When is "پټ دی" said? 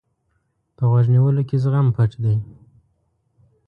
1.95-2.35